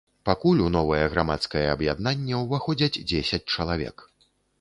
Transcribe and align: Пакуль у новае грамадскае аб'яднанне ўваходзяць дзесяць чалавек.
Пакуль 0.27 0.61
у 0.67 0.69
новае 0.75 1.01
грамадскае 1.15 1.65
аб'яднанне 1.73 2.39
ўваходзяць 2.39 3.01
дзесяць 3.13 3.41
чалавек. 3.59 3.97